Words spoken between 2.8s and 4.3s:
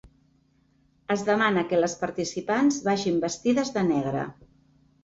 vagin vestides de negre.